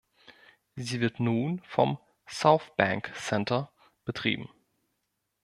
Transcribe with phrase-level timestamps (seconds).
[0.75, 3.69] Sie wird nun vom "Southbank Centre"
[4.03, 4.49] betrieben.